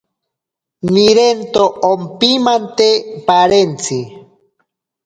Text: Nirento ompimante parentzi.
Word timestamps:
Nirento 0.95 1.63
ompimante 1.91 2.89
parentzi. 3.31 3.99